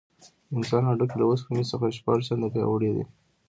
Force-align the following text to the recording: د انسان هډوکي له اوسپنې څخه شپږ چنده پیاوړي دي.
د 0.49 0.51
انسان 0.57 0.83
هډوکي 0.85 1.15
له 1.17 1.25
اوسپنې 1.27 1.63
څخه 1.71 1.85
شپږ 1.97 2.17
چنده 2.27 2.47
پیاوړي 2.53 2.89
دي. 2.95 3.03